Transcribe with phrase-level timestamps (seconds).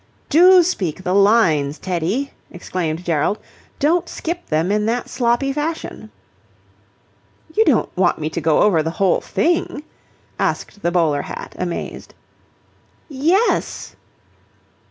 [0.31, 3.37] "Do speak the lines, Teddy," exclaimed Gerald.
[3.77, 6.09] "Don't skip them in that sloppy fashion."
[7.53, 9.83] "You don't want me to go over the whole thing?"
[10.39, 12.15] asked the bowler hat, amazed.
[13.09, 13.95] "Yes!"